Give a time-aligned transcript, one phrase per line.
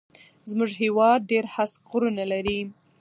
[0.49, 2.59] زموږ هيواد ډېر هسک غرونه لري